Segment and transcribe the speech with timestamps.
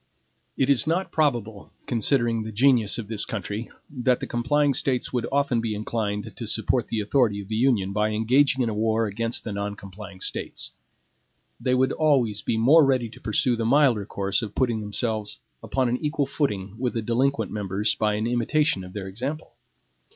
[0.57, 5.27] It is not probable, considering the genius of this country, that the complying States would
[5.31, 9.05] often be inclined to support the authority of the Union by engaging in a war
[9.05, 10.71] against the non complying States.
[11.59, 15.87] They would always be more ready to pursue the milder course of putting themselves upon
[15.87, 19.53] an equal footing with the delinquent members by an imitation of their example.